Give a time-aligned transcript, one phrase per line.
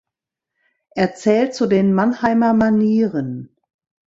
[0.95, 3.55] Er zählt zu den Mannheimer Manieren.